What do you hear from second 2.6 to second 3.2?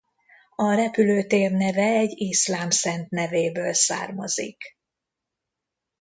szent